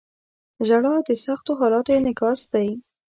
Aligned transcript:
•ژړا 0.67 0.95
د 1.07 1.09
سختو 1.25 1.51
حالاتو 1.59 1.91
انعکاس 1.99 2.41
دی. 2.53 2.69